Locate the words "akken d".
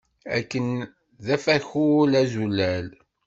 0.37-1.27